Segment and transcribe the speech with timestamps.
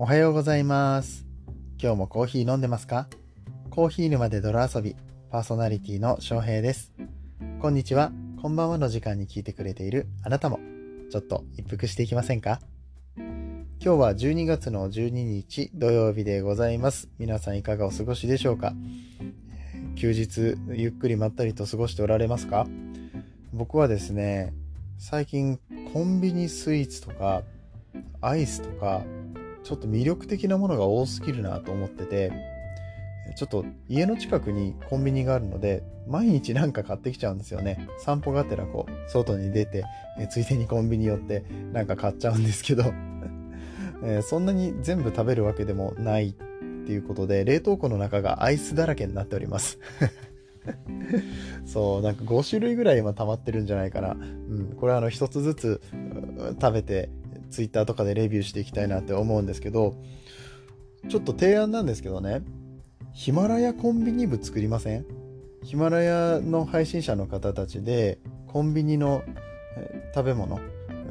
[0.00, 1.26] おはようございます。
[1.82, 3.08] 今日もコーヒー飲んでますか？
[3.68, 4.94] コーヒー沼で泥遊び、
[5.28, 6.92] パーソナリティの翔平です。
[7.58, 10.60] こんにちは、こんばんはの時間に聞いてくれているあなたも、
[11.10, 12.60] ちょっと一服していきませんか？
[13.16, 17.08] 今日は12月の12日土曜日でございます。
[17.18, 18.74] 皆さんいかがお過ごしでしょうか？
[19.96, 22.68] 休日ゆっくりまったりと過ごしておられますか？
[23.52, 24.54] 僕はですね、
[24.96, 25.58] 最近
[25.92, 27.42] コンビニスイーツとか
[28.20, 29.02] アイスとか
[29.64, 32.32] ちょっと魅力的なものが多すぎるなと思ってて
[33.36, 39.84] ちょっと家の近くにコンビニがあるので毎日なんか買ってきちゃうんですよね散歩がてらこう外に出て
[40.18, 42.84] えついでにコンビニ寄ってなんか買っちゃうんですけど
[44.02, 46.32] えそんなに全部食べるわけでもないっ
[46.86, 49.78] ていうことで冷凍庫の中がアイスだらけになっております
[51.66, 54.12] そう、なんか5種類ぐらい今溜まってるんじゃないかな。
[54.12, 55.80] うん、これはあの一つずつ
[56.60, 57.10] 食べて、
[57.50, 59.94] ツイッターとかでレビューしていきたいなって思うんですけど、
[61.08, 62.42] ちょっと提案なんですけどね、
[63.12, 65.06] ヒマラヤコンビニ部作りません？
[65.62, 69.22] ヒマラヤの配信者の方たちで、コンビニの
[70.14, 70.60] 食べ物、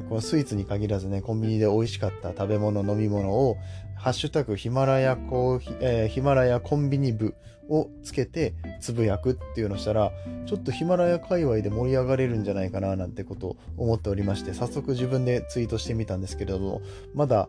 [0.08, 3.56] このスイーツに限らずね、コンビニで美味しかった食べ物、飲み物を、
[3.96, 7.34] ハッシュタグヒマラヤコーヒ、えー、ヒマラヤコンビニ部
[7.68, 10.12] をつけてつぶやくっていうのをしたら、
[10.46, 16.80] ちょっとヒマラヤ界隈で盛り上がれるんじゃないかななんてことを思っておりまして、早速自分でツイートしてみたんですけれども、
[17.12, 17.48] まだ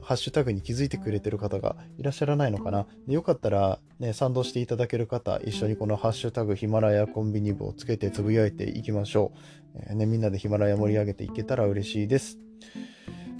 [0.00, 2.86] ハッシュタグに気づいてくれてる方がいらっしゃらないのかな？
[3.06, 9.38] でよかったらね、賛同していただける方、一緒にこのハッシュタグヒマラヤコンビニ部をつけてつぶやいていきましょう。
[9.74, 12.38] えー、ね、みんなでヒマラヤ盛り上げていけたら嬉しいです。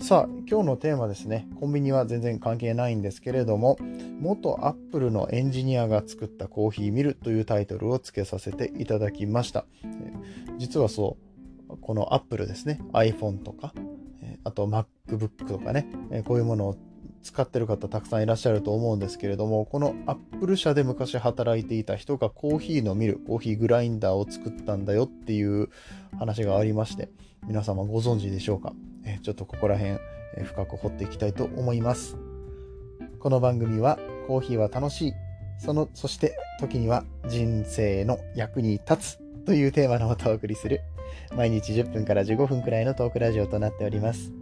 [0.00, 1.47] さあ、今日のテーマですね。
[1.61, 3.77] コンビニは全然関係ないんですけれども、
[4.19, 9.67] 元アップルのエンジニアが作ったコーヒーミルというタイトルを付けさせていただきました。
[10.59, 11.19] 実はそ
[11.69, 12.81] う、このアップルですね。
[12.92, 13.75] iPhone とか、
[14.44, 15.87] あと MacBook とかね、
[16.25, 16.77] こういうものを
[17.23, 25.69] 使ってる方たくさんいらっしゃると思うんですけれども、このアップル社で昔働いていた人がコーヒーのミル、コーヒーグラインダーを作ったんだよっていう
[26.19, 27.11] 話がありまして、
[27.47, 28.72] 皆様ご存知でしょうか？
[29.05, 29.99] えちょっとここら辺
[30.37, 32.17] え深く掘っていきたいと思います。
[33.19, 35.12] この番組はコーヒーは楽しい、
[35.59, 40.81] その、そして時には人生の役に立つというテーマのもとお送りする
[41.37, 44.33] 毎日10分から15分くらいのトークラジオとなっております。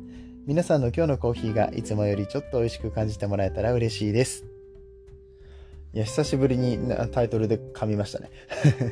[0.48, 4.47] 皆さんの今日のコーヒーがいつもよりちょっと美味しく感じてもらえたら嬉しいです。
[5.92, 6.78] いや、久しぶりに
[7.12, 8.31] タイトルで噛みましたね。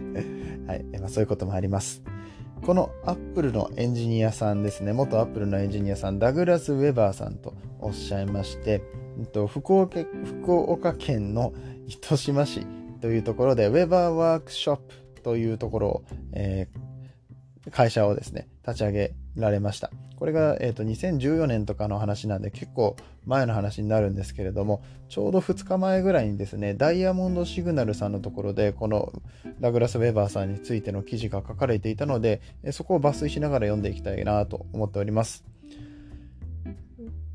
[0.68, 2.02] はい、まあ、そういうこともあります。
[2.60, 8.82] このアップルのエンジニアさんですね、元アップルのエンジニアさん、ダグラス・ウェバーさんとおっしゃいまして、
[9.48, 11.54] 福岡福岡県の
[11.86, 12.66] 糸島市
[13.00, 14.76] というところで、ウェバーワークショッ
[15.14, 19.90] プというところを、えー、会社をですね、立ち上げられました。
[20.16, 29.12] これが、えーと、2014年とかの話なんで結構前の話になるんですけれども、ちょうど2日前ぐらいにですね、ダイヤモンドシグナルさんのところで、この
[29.60, 35.55] ダグラス・ウェバーさんについての記事が書かれていたので、そこを抜粋しながら読んでいきたいなと思っております。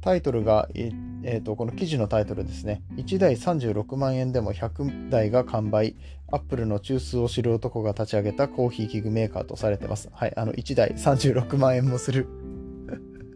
[0.02, 2.82] タイトルが、えーと、この記事のタイトルですね。
[2.96, 5.96] 1台36万円でも100台が完売。
[6.34, 10.10] アップルの中枢を知る男が立ち上げたコーヒー器具メーカーとされてます。
[10.14, 12.28] はい、あの1台36万円もする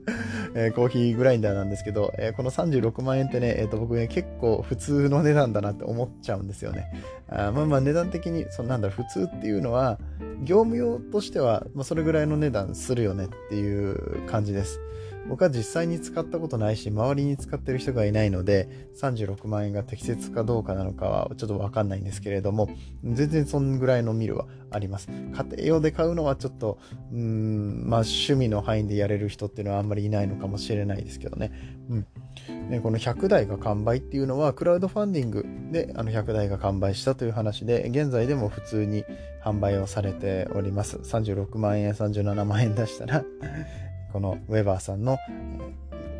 [0.55, 6.91] えー、コーヒーグラインダーなんですけど、えー、この36万円ってね、えー、と僕ね、結構普通の値段だなって思っちゃうんですよね。
[7.27, 9.99] あまあまあ値段的に、そのなんだろ、普通っていうのは、
[10.43, 14.79] 業務用としては、まあ、それぐらいの値段するよねっていう感じです。
[15.27, 18.69] 僕は実際に使ったことないし、周りに使ってる人がいないので、
[19.01, 22.69] 36万円が適切かどうかなのかはちょっとわかんないんですけれども、
[23.03, 25.09] 全然そんぐらいのミルはあります。
[25.09, 26.77] 家庭用で買うのはちょっと、
[27.11, 31.51] うん、まあ趣味の範囲でやれる人っていうのはあんまりいないのかもしれないですけどね。
[31.89, 32.81] うん。
[32.81, 39.03] この100台が完売っていうのは、クラウドファンディングであの100台が完売したという話で、現在でも普通に
[39.43, 40.97] 販売をされております。
[40.97, 43.23] 36万円、37万円出したら
[44.11, 45.17] このウェバーさんの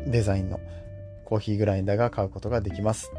[0.06, 0.60] デザインの
[1.24, 3.10] コーヒーグラインダーが買うことができます。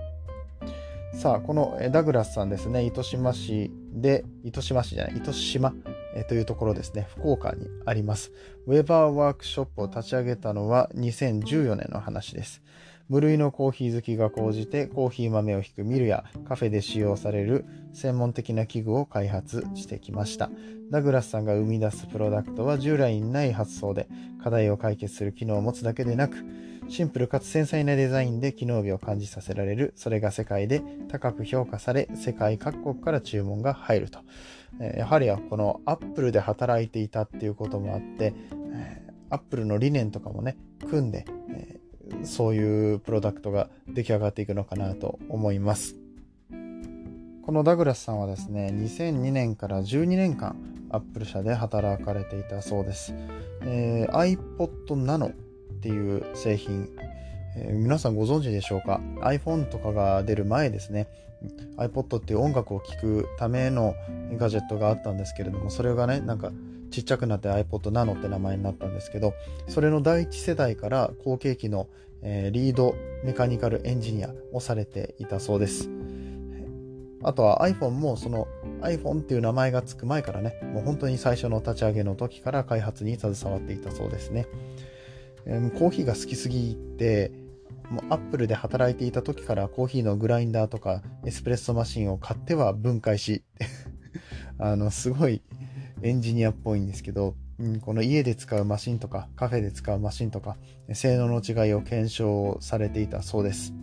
[1.13, 5.73] さあ、このダグラスさんですね、糸島市で、糸島市じゃない、糸島
[6.17, 8.31] えというところですね、福岡にあります。
[8.65, 12.61] ウェバーワークショップを立ち上げたのは2014年の話です。
[13.09, 20.49] 無類のコーヒー好きが高じてコーヒー豆を引くミルやカフェで使用される専門的な器具を開発してきました。
[20.91, 24.07] ダグラスさんが生み出すプロダクトは従来にない発想で
[24.43, 26.37] 課題を解決する機能を持つだけでなく
[26.89, 34.19] シンプルかつ繊細なデザインで機能美を感じさせられるそれが世界で高く評価され世界各国から注文が入ると
[34.79, 34.95] え。
[34.97, 38.33] やはりこのアップルで働いていたっていうこともあって
[38.73, 40.57] え、アップルの理念とかもね
[40.89, 41.79] 組んでえ
[42.23, 45.95] そういうプロダクトが出来上がっていくのかなと思います。
[47.47, 50.57] このダグラスさんはですね、2002年から12年間、
[50.89, 53.13] アップル社で働かれていたそうです。
[53.61, 55.33] えー、iPod Nano
[55.77, 56.89] っていう製品、
[57.55, 61.07] えー、皆さんご存知でしょうか ?iPhone とかが出る前ですね。
[61.77, 63.93] iPod っていう音楽を聴くための
[64.37, 66.51] ガジェットがあったんですけれども、それがね、なんか
[66.89, 69.33] ちっちゃくなって iPod Nano って名前になったんですけど、
[69.67, 71.87] それの第一世代から後継機の、
[72.23, 75.89] えー、リードメカニカルエンジニアをされていたそうです。
[77.23, 78.47] あとは iPhone もその
[78.81, 84.47] iPhone っていう名前がつく前からね、もう本当に最初の立ち上げの時から開発に携わっていたそうですね。
[85.77, 87.31] コーヒーが好きすぎて、
[87.89, 93.43] もうアップルで働いていた時からコーヒーのグラインダーとかエスプレッソマシンを買っては分解し
[94.59, 95.41] あの、すごい
[96.01, 97.35] エンジニアっぽいんですけど、
[97.81, 100.57] この家で使うマシンとかカフェで使うマシンとか
[100.93, 103.73] 性能の違いを検証されていたそうです。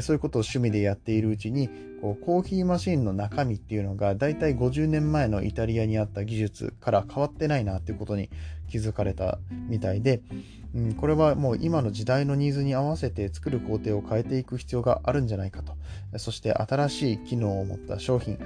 [0.00, 1.68] そういうことを趣味でやっているうちに
[2.00, 8.30] コーヒーマシンの中身っていうのがだいたい50年前のイタリアにあった技術から変わってないなっていうことに
[8.68, 9.38] 気づかれた
[9.68, 10.22] みたいで、
[10.74, 15.76] うん、これはもう今の時代のニーズに合わせて作る工程を変えていく必要があるんじゃないかと
[16.18, 18.38] そして新しい機能を持った商品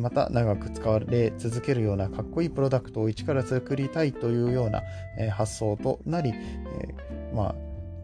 [0.00, 4.82] また長く使われ続けるようなかっこいいプロダクトを一から作りたいというような
[5.30, 7.54] 発想となり、えまあ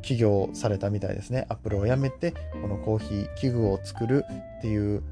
[0.05, 1.47] 起業されたみたいですね。
[1.49, 4.25] アップルを辞めて、このコーヒー器具を作る
[4.59, 5.03] っていう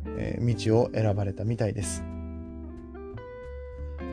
[0.41, 2.05] 道を選ばれたみたいです。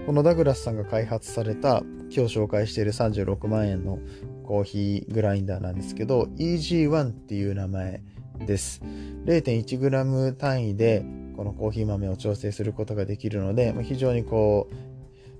[0.09, 3.99] このダグラスさんが開発された今日紹介している36万円の
[4.43, 8.01] コーヒーグラインダーなんですけど EG1 っていう名前
[8.43, 8.81] です。
[9.25, 11.05] 0.1g 単位で
[11.37, 14.67] このコーヒー豆を調整することができるので非常にこ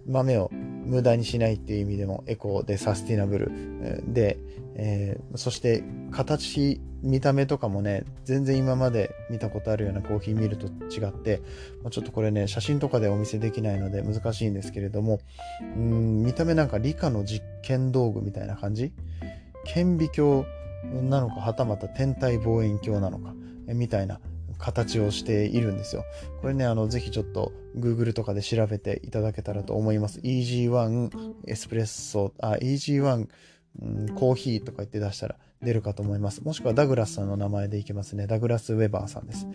[0.08, 0.52] う豆を
[0.90, 3.52] 無駄にしないっていう意味でもエコーでサスティナブル
[4.14, 4.38] で、
[4.76, 11.42] えー、そして形見た目とかもね全然今まで見たことあるようなコーヒー見ると違って
[11.92, 15.20] ちょっとこれね写真とかでお見せできないので難しいんですけれども
[15.62, 18.92] うん見た目なんか理科の実験道具みたいな感じ？
[19.66, 20.46] 顕微鏡
[21.08, 23.34] なのかはたまた天体望遠鏡なのか
[23.68, 24.20] みたいな。
[24.60, 26.04] 形をしているんですよ。
[26.42, 30.20] これね、あの、ぜひちょっと Google とかで調べていただけたらと思います。
[30.20, 33.28] EG1 エスプレッソ、あ、EG1、
[33.82, 36.44] うん、コーヒーとか言って出したら出るかと思います。
[36.44, 38.28] もしくはダグラスさんの名前でいけますね。
[38.28, 39.48] ダグラス・ウェバーさんです。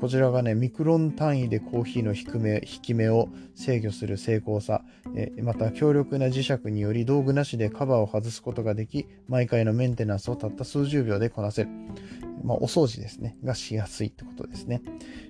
[0.00, 4.82] こちらがね、ミクロン単位でコーヒーの低め、引き目を制御する精巧さ、
[5.16, 11.70] えまた強力な磁石により道具なしでカバーを外すことができ、毎回のメンテナンスをたった数十秒でこなせる。
[12.44, 13.36] まあ、お掃除ですね。
[13.44, 14.82] がしやすいってことですね。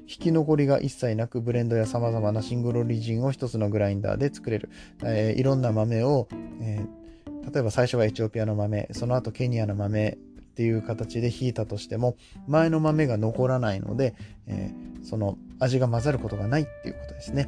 [0.02, 4.70] 引き残りが一切なく、ブレンドや様々なシングルオリジンを一つのグラインダーで作れる。
[5.04, 6.28] えー、いろんな豆を、
[6.60, 10.16] えー、例えば最初はエチオピアの豆、その後ケニアの豆っ
[10.54, 12.16] ていう形で引いたとしても、
[12.46, 14.14] 前の豆が残らないので、
[14.46, 17.46] えー、その味が混ざることがないっていうことですね。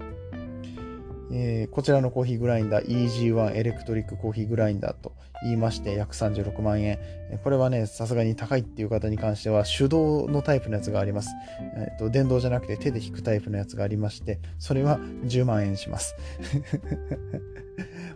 [1.33, 5.13] えー、こちらのコーヒーグラインダー EG1 エレクトリックコーヒーグラインダーと
[5.43, 6.99] 言いまして約36万円。
[7.43, 11.31] これはね、さすがに高いっていう方に関しては手動のタイプのやつがあります。
[11.77, 16.15] えーと、電動じゃなくて手で引くタイプのやつがありまして、それは10万円します。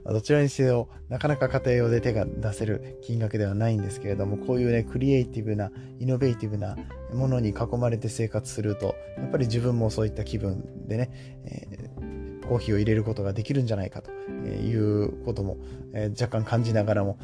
[0.04, 6.76] どちらにせよ、なかなか家庭用で手が出せる金額ではないんですけれども、こういうね、クリエイティブな、イノベーティブな
[7.14, 11.10] ものに囲まれて生活すると、やっぱり自分もそういった気分でね、
[11.46, 11.93] えー
[12.48, 15.56] コーヒーを入れることができるんじゃないかということも、
[15.92, 17.18] え若干感じながらも、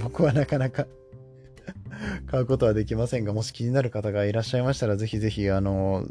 [0.00, 0.86] 僕はなかなか
[2.26, 6.06] 買うことはできませんが、もし気になる方がいらっしゃいましたら、ぜひぜひ、あの、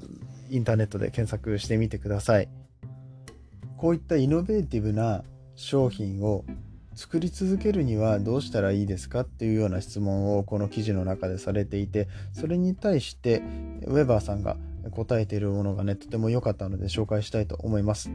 [0.49, 2.49] インターネットで検索してみてください。
[3.77, 5.23] こういったイノベーティブな
[5.55, 6.43] 商品を
[6.95, 13.41] 作り続けるにはどうしたらいいですかっていうような質問をこの記事の中でされていて、それに対して
[13.83, 14.57] ウェバーさんが
[14.91, 18.11] 答えているものがね、とても良かったので紹介したいと思います。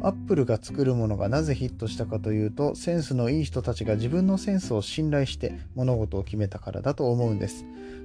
[0.00, 7.64] アップルが作るものがなぜヒットしたかというと、センスのいい人たちが自分のセンスを信頼して物事を決めたからだと思うんです。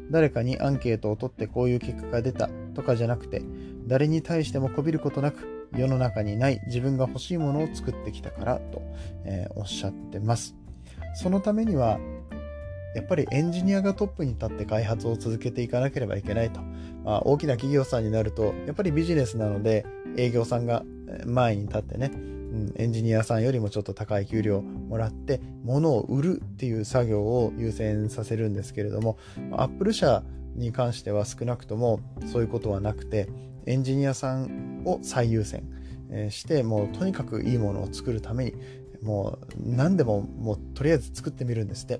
[0.10, 3.42] 誰かにアンケートを取ってこういう結果が出たとかじゃなくて、
[3.88, 8.82] 誰に対してもこびることなく、世の中にない自分が欲しいものを作ってきたからと、
[9.26, 10.56] えー、おっしゃってます。
[11.14, 12.00] そのためには
[12.96, 16.62] やっぱりエンジニアがトップに立って開発を続けていかなければいけないと。
[17.03, 19.86] まあ、大きな企業さんになると、やっぱりビジネスなので
[20.17, 20.84] 営業さんが
[21.25, 29.17] 前に立ってね、うん、エンジニアさんよりもちょっと高い給料をもらって、物を売るっていう作業を優先させるんですけれども、
[29.51, 30.24] アップル社
[30.56, 33.29] に関しては少なくともそういうことはなくて、
[33.65, 35.63] エンジニアさんを最優先
[36.29, 38.53] して、もうとにかくいいものを作るために、
[39.08, 42.00] もう何でももうとりあえず作ってみるんですって。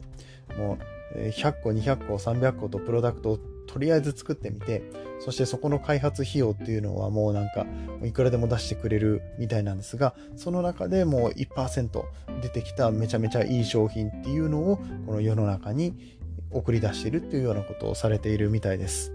[0.58, 0.78] も
[1.16, 4.84] う100個、200個、300個とプロダクトをとりあえず作ってみて、
[5.20, 7.66] そしてそこの開発費用っていうのはもうなんか、
[8.04, 12.04] いくらでも出してくれるみたいなんですが、その中でもう1%
[12.42, 16.18] 出てきためちゃめちゃいい商品っていうのを、この世の中に
[16.52, 19.14] 送り出しているっていうようなことをされているみたいです。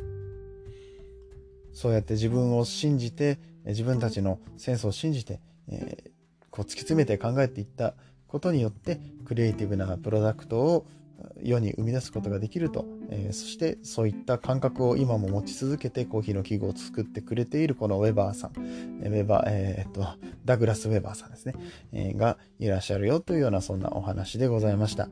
[1.73, 6.12] そうやって自分を信じて、自分たちのセンスを信じて、えー、
[6.53, 7.95] こう突き詰めて考えていった
[8.29, 10.87] ことによって、クリエイティブなプロダクトを
[11.43, 20.07] 世に生み出すことができると、えー、そしてそういった感覚を今も持ち続けてコーヒーの器具を作ってくれているこのウェバーさん、ウェバー、えー、っと、
[20.45, 21.55] ダグラス・ウェバーさんですね、
[21.93, 25.09] えー、がいらっしゃるよというようなそんなお話でございました。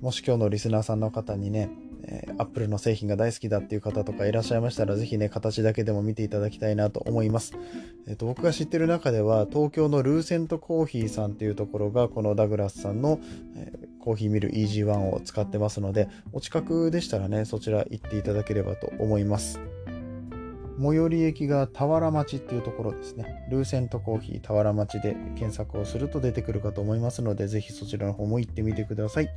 [0.00, 1.70] もし今日のリスナーさんの方にね、
[2.08, 7.54] えー、Apple の製品が大好きだっていう方とかいらっしゃいましたら、ぜひね、形だけでも見ていただきたいなと思います。
[8.06, 13.20] えっ、ー、と、僕が知ってる中では、東京のルーセントコーヒーさんっていうところが、このダグラスさんの、
[13.56, 19.60] えー、コーヒーミル EG1 を使ってますので、お近くでしたらね、そちら行っていただければと思います。
[20.78, 23.46] 最寄り駅が田原町っていうところですね。
[23.50, 29.28] ルーセントコーヒー田原町で検索をすると出てくるかと思いますので、ぜひそちらの方も行ってみてください。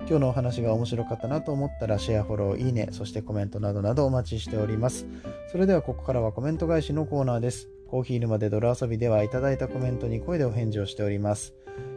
[0.00, 5.06] 今日のお話が面白かったなと思ったら、シェア、フォロー、いいね、そしてコメントなどなどお待ちしております。
[5.50, 7.68] それではここからはコメント返しのコーナーです。
[7.88, 11.54] コーヒー沼で泥遊びではいただいたコメントに声でお返事をしております。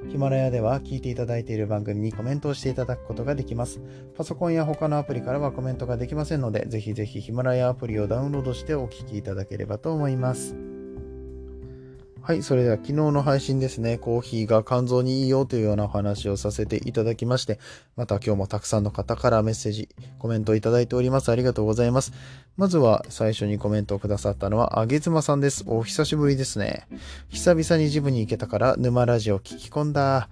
[0.09, 3.81] ヒマラヤでは聞いていただいている番組にコメントをしていただくことができます。
[4.15, 10.76] パソコンや他のアプリからはコメントができませんので、ぜひぜひヒマラヤアプリをダウンロードしてお聞きいただければと思います。
[12.27, 17.57] はい、それでは昨日の配信ですね、コーヒーが肝臓にいいよというようなお話をさせていただきまして、
[17.95, 19.87] また今日もたくさんの方からメッセージ、
[20.19, 21.31] コメントをいただいております。
[21.31, 22.11] ありがとうございます。
[22.57, 25.63] まずは最初にコメントをくださったのは、あげずまさんです。
[25.67, 26.85] お久しぶりですね。
[27.29, 30.27] 久々にジムに行けたから沼ラジオ聞き込んだ。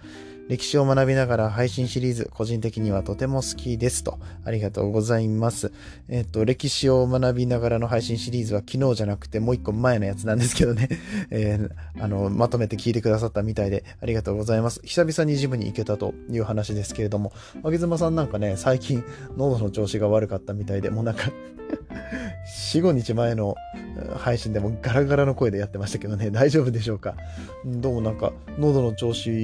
[0.47, 4.19] 歴史を学びながら配信シリーズ、個人的にはとても好きですと。
[4.43, 5.71] ありがとうございます。
[6.07, 10.89] えっと、歴史を学びながらの配信シリーズは昨日じゃなくてもう一個前のやつなんですけどね。
[11.31, 14.81] えー、あの、まとめて聞いてくださったみたいでありがとうございます。
[14.83, 17.33] 久々にジムに行けたという話ですけれども、
[17.63, 19.03] あげずまさんなんかね、最近
[19.37, 21.31] 喉の調子が悪かったみたいで、もうなんか
[22.45, 23.55] 4、5日前の
[24.17, 27.15] 配信でもガラガラの声でやってましたけどね、 大丈夫でしょうか？
[27.65, 29.43] どうもなんか、喉の調子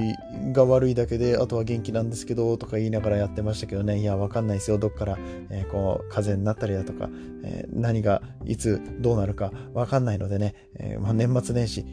[0.52, 4.78] が悪いだけで、あとは元気なんですけど、とか言いながらやってましたけどね、いや、わかんないですよ。
[4.78, 5.18] どっから、
[5.50, 7.10] えー、こう、風邪になったりだとか、
[7.44, 11.84] えー、何がいつどうなるかわかんないのでね、えー、まあ、年末年始、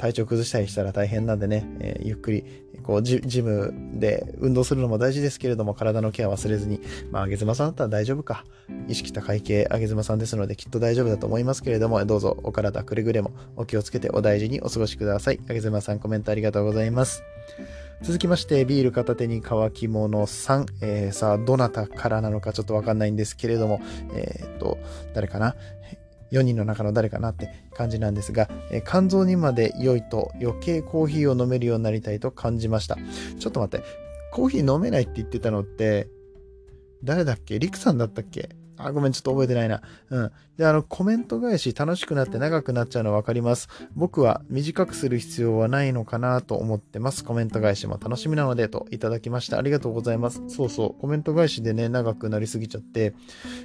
[0.00, 2.44] 体調崩したりしたら大変なんでね、えー、ゆっくり、
[2.82, 6.80] こうジ、ジムで運動するのも大事ですけれども、体のケア忘れずに、
[7.10, 8.46] まあ、あげずまさんだったら大丈夫か。
[8.88, 15.40] 意識高い系あげずまさんですので、きっと大丈夫だと思いますけれども、どうぞお体くれぐれもお気をつけてお大事にお過ごしください。
[15.50, 17.22] あげずまさんコメントありがとうございます。
[18.00, 20.66] 続きまして、ビール片手に乾き物さん。
[20.80, 23.82] えー、さあ、どなたからなのかちょっとわかんないんですけれども、
[24.14, 24.78] えー、っと、
[25.12, 25.54] 誰かな？
[26.32, 32.96] 4人の中の誰かなって感じなんですが、え肝臓にまで良いと余計コーヒーを飲めるようになりたいと感じました。
[33.38, 33.86] ちょっと待って、
[34.32, 36.08] コーヒー飲めないって言ってたのって、
[37.02, 37.58] 誰だっけ？
[37.58, 38.50] リクさんだったっけ？
[38.86, 39.82] あ、ごめん、ちょっと覚えてないな。
[40.10, 40.32] うん。
[40.56, 43.68] で、あの、コメント返し楽しくなって長くなっちゃうの分かります。
[43.94, 47.24] 僕は短くする必要はないのかなと思ってます。
[47.24, 49.58] コメント返しも楽しみなので、といただきました。
[49.58, 50.42] ありがとうございます。
[50.48, 51.00] そうそう。
[51.00, 53.14] コメント返しでね、長くなりすぎちゃって、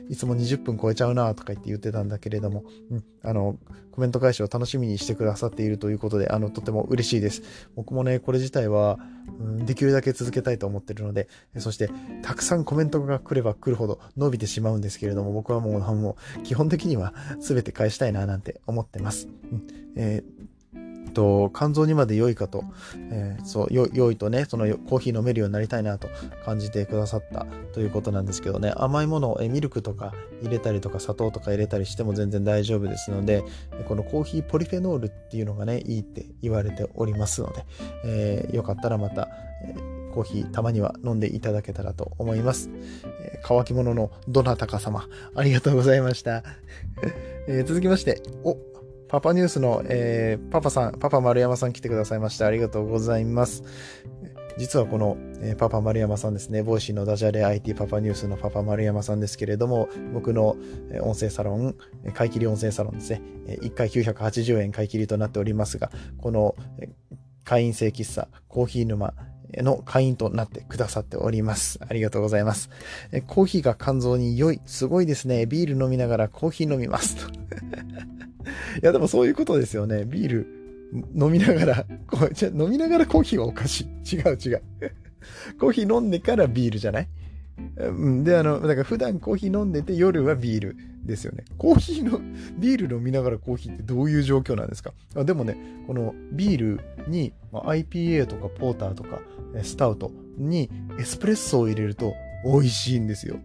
[0.09, 3.03] いつも20分超えちゃうなとか言って言ってたんだけれども、うん。
[3.23, 3.57] あの、
[3.91, 7.41] コメント返しを楽しみにしてくださっているということで、あの、とても嬉しいです。
[7.75, 8.99] 僕もね、これ自体は、
[9.39, 11.89] うん、できるだけ続けたいと思ってるので、そして、
[12.21, 19.27] たくさんコメントが来れば来るほど伸びてしまうんですけどけれども、僕はもう、もう基本的には全て返したいな、なんて思ってます。
[19.51, 20.35] うんえー
[21.15, 22.63] と、肝臓にまで良いかと、
[23.09, 26.09] えー、そう、良いとね、そのコーヒー飲めるようになりたいなと
[26.43, 33.43] 感じてくださったということなんですけどね、甘いものを、えミルクとか入れたりとか砂糖とか入れたりしても全然大丈夫ですので、
[33.87, 37.65] このコーヒーポリフェノールっていうのがね、いいって言われておりますので、
[38.03, 39.29] えー、よかったらまた、
[39.63, 42.69] えー、コーヒーたまには飲んでいただけたらと思います。
[43.21, 46.43] えー、乾き物のどなたか様、ありがとうございました。
[47.47, 48.57] えー、続きまして、お、
[49.09, 53.63] パパニュースの、えー、パパさん、パパ丸山さん来てくださいましてありがとうございます。
[54.57, 60.55] 実はこの、えー、パパ丸山さんですね、 Voicy のダジャレ IT パパニュースのパパ丸山さんですけれども、僕の
[61.01, 61.75] 音声サロン、
[62.13, 66.55] 買い切り音声サロンですね、1回980円買い切りとなっておりますが、この
[67.43, 69.13] 会員制喫茶、コーヒー沼、
[69.61, 71.79] の会員となってくださっております。
[71.87, 72.69] ありがとうございます。
[73.11, 74.61] えコーヒーが肝臓に良い。
[74.65, 75.45] すごいですね。
[75.45, 77.17] ビール飲みながらコーヒー飲みます。
[78.81, 80.05] いや、でもそういうことですよね。
[80.05, 80.47] ビール
[81.15, 84.15] 飲みながら、こうじゃ飲みながらコーヒーはおかしい。
[84.15, 84.61] 違う違う。
[85.59, 87.07] コーヒー飲んでからビールじゃない？
[88.23, 91.45] で、あの、だから普段コーヒー飲んでて夜はビールですよね。
[91.57, 92.19] コーヒーの、
[92.59, 94.93] ビール飲みながらコーヒーってどういう状況なんですか？
[95.15, 95.57] あでもね、
[95.87, 99.21] このビールに、ま、IPA とかポーターとか
[99.63, 100.69] スタウトに
[100.99, 102.13] エスプレッソを入れると
[102.45, 103.37] 美味しいんですよ。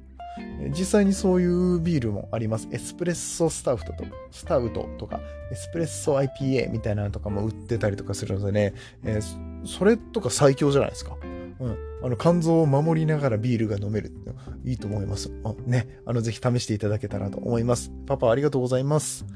[0.71, 2.69] 実際にそういうビールもあります。
[2.71, 8.75] エスプレッソスタウトとスタウトとか、エスプレッソ IPA みたいなのとかも売ってたりとかするのでね、
[9.05, 11.17] えー、それとか最強じゃないですか。
[11.61, 11.77] うん。
[12.03, 14.31] あの、肝臓を守りながらビールが飲めるって。
[14.65, 15.31] いいと思います。
[15.45, 16.01] あね。
[16.07, 17.93] あの、ぜひ試していただけたらと思います。
[18.07, 19.27] パパ、ありがとうございます。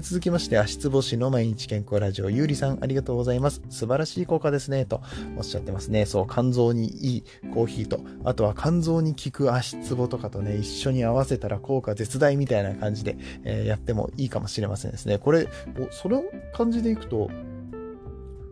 [0.00, 3.62] 続きまして、足つぼしの毎日健康ラジオ、ゆうりさん、ありがとうございます。
[3.68, 4.86] 素晴らしい効果ですね。
[4.86, 5.02] と
[5.36, 6.06] おっしゃってますね。
[6.06, 15.18] そう、肝臓にいいコーヒーと、あとは肝臓に効く足つぼとかとね、一緒に合わせたら効果絶大みたいな感じで、えー、やってもいいかもしれませんですね。
[15.18, 17.30] これ、おその感じでいくと、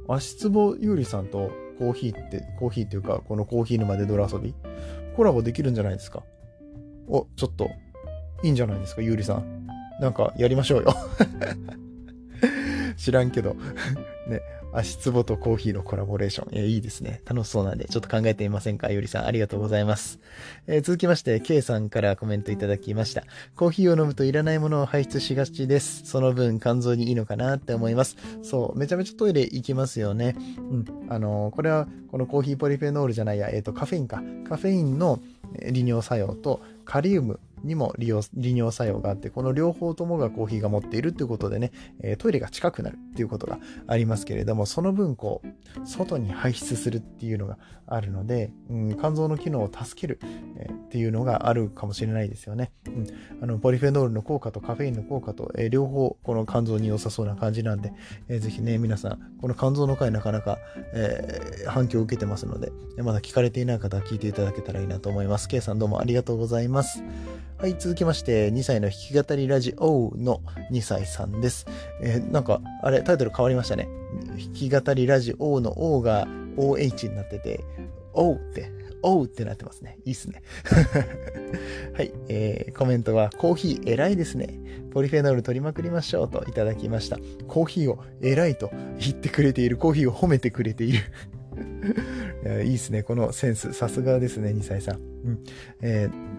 [0.08, 4.54] 足つぼゆうりさんとコーヒーって、コーヒーっていうか、このコーヒー沼で泥遊び、
[5.16, 6.22] コラボできるんじゃないですか？
[7.08, 7.68] お、ちょっと、
[8.42, 9.66] いいんじゃないですか、ゆうりさん。
[10.00, 10.94] なんか、やりましょうよ。
[12.96, 13.54] 知らんけど。
[14.28, 14.40] ね、
[14.74, 16.58] 足つぼとコーヒーのコラボレーション。
[16.58, 17.22] えいいですね。
[17.24, 18.90] 楽しそうなんで、ちょっと考えてみませんか？
[18.90, 20.18] ゆりさん、ありがとうございます。
[20.66, 23.24] えー、続きまして、K さんからコメントいただきました。
[23.56, 26.02] コーヒーを飲むといらないものを排出しがちです。
[26.04, 28.16] その分、肝臓にいいのかなって思います。
[28.42, 30.34] そう、めちゃめちゃトイレ行きますよね。
[30.58, 30.84] うん。
[31.08, 34.22] あのー、これは、このコーヒーポリフェノールじゃないや、えっ、ー、と、カフェインか。
[34.48, 35.20] カフェインの
[35.70, 50.18] 利尿作用と、カリウムにも利用利尿作用があって、この両方ともがコーヒーが持っているっていうことでね、えトイレが近くなるっていうことがありますけれども、その分こう、外に排出するっていうのがあるので、うん、肝臓の機能を助ける、
[50.56, 52.72] えー、っていうのがあるかもしれないですよね。
[52.86, 53.06] うん、
[53.42, 57.92] あのポリフェノールの効果とカフェインの効果と、えー、両方この肝臓に良さそうな感じなんで、
[58.28, 60.58] えー、ぜひね、皆さん、この肝臓の回なかなか、
[60.94, 65.48] えー、反響を受けてますので、まだ聞かれていない方は聞いていただけたらいいなと思います。
[65.48, 67.02] K さんどうもありがとうございます。
[67.64, 71.64] はい、続きまして、2歳の弾き語りラジオの2歳さんです。
[72.02, 73.88] えー、なんか、あれ、タイトル変わりましたね。
[74.36, 76.26] 弾き語りラジオの O が
[76.58, 77.64] OH になってて、
[78.12, 79.96] O って、O ってなってますね。
[80.04, 80.42] いいっすね。
[81.96, 84.60] はい、えー、コメントは、コーヒー偉いですね。
[84.92, 87.16] ポリフェノール取りまくりましょうといただきました。
[87.48, 90.98] コーヒーを偉いと言ってくれている、コーヒーを褒めてくれている。
[92.62, 93.02] いいいっすね。
[93.02, 93.72] このセンス。
[93.72, 94.96] さすがですね、2歳さん。
[94.96, 95.38] うん
[95.80, 96.33] えー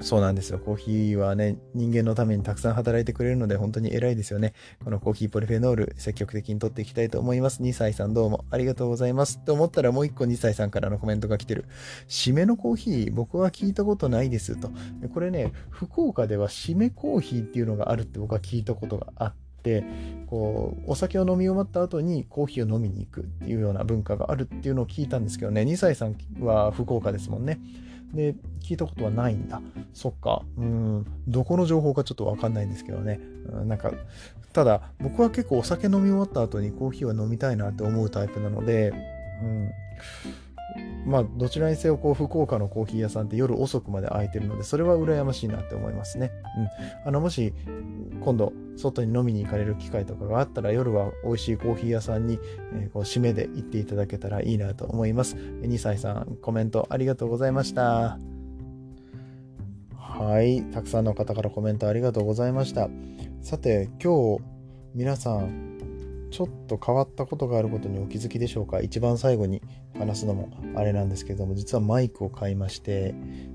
[0.00, 0.58] そうなんですよ。
[0.58, 4.54] コーヒーはね、人間のためにたくさん働いてくれるので、本当に偉いですよね。
[4.84, 7.62] このコーヒーポリフェノール、積極的に取っていきたいと思います。
[7.62, 9.38] 2歳さんどうもありがとうございます。
[9.38, 11.64] と思ったらもう一個2歳さんからのコメントが来てる。
[12.08, 14.70] 締めのコーヒー、僕は聞いたことないですと。
[15.12, 19.84] これね、福岡では締めコーヒーっていうのがあるって僕は聞いたことがあって、
[20.26, 27.60] こうお酒を飲み終わった後にコーヒーを飲みに行くっていうような文化があるっていうのを聞いたんですけどね2歳さんは福岡ですもんね
[28.12, 29.60] で、聞いたことはないんだ。
[29.94, 30.42] そっか。
[30.56, 33.20] うん、どこの情報かちょっとわかんないんですけどね。
[33.52, 33.92] うん、なんか、
[34.52, 38.92] ただ、僕は結構お酒飲み終わった後にコーヒーは飲みたいなって思うタイプなので、
[39.42, 39.70] うん、
[41.06, 46.30] まあ、どちらにせよ、こう、福岡のコーヒー屋さんって夜遅くまで開いてるので、それは羨ましいなって思いますね。
[47.04, 47.08] うん。
[47.08, 47.54] あの、もし、
[48.22, 52.38] 今度、外に飲みに行かれる機会とかがあったら、夜は美味しいコーヒー屋さんに、
[52.74, 55.36] え、こう、締めで行っていただけたらいいなと思います。
[55.36, 58.18] 2歳さん、コメントありがとうございました。
[59.96, 60.62] はい。
[60.64, 62.90] たくさんの方からコメントありがとうございました。
[63.40, 64.42] さて、今日、
[64.94, 65.70] 皆さん、
[66.30, 68.80] ちょっと変わったことがあることにお気づきでしょうか？
[68.80, 69.62] 一番最後に
[69.98, 73.10] 話すのもあれなんですけれども実はマイクを買いまして、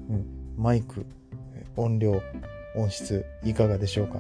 [0.10, 0.26] うん、
[0.58, 1.06] マイク
[1.76, 2.22] 音量
[2.76, 4.20] 音質いかがでしょうか？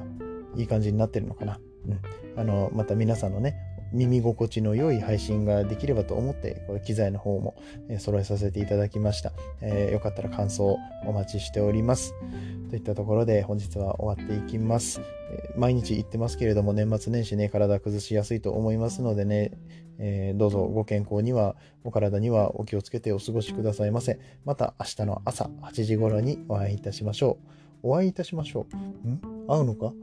[0.55, 3.55] いい感じになってるのかな、うん、あのまた皆さんのね
[3.95, 7.55] 耳心地の良い配信ができればと思って、これ機材の方も、
[7.99, 9.31] 揃えさせていただきました。
[9.61, 12.13] えー、よかったら感想お待ちしております。
[12.69, 14.99] といったところで本日は終わっていきます。
[15.31, 19.51] え、毎日言ってますけれども年末年始ね、体崩しやすいと思いますのでね、
[19.97, 24.19] えー、どうぞご健康には、お体にはお気をつけてお過ごしくださいませ。
[24.43, 27.37] また明日の朝8時頃にお会いいたしましょ
[27.83, 27.89] う。
[27.91, 29.07] お会いいたしましょう。
[29.07, 29.21] ん？
[29.47, 29.87] 会うのか？
[29.87, 29.95] ん？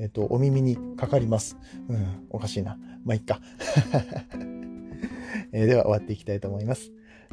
[0.00, 1.56] えっ、ー、と、お耳にかかります。
[1.88, 2.78] うん、おかしいな。
[3.04, 3.40] まあ、いっか。
[5.52, 6.90] え、では終わっていきたいと思います。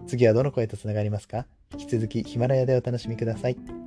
[0.07, 1.45] 次はどの声とつながりますか？
[1.73, 3.80] 引き続きヒマラヤでお楽しみください。